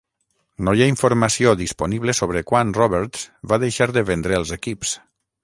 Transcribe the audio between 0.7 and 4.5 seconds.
hi ha informació disponible sobre quan Roberts va deixar de vendre